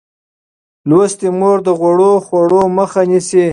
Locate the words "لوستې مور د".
0.89-1.69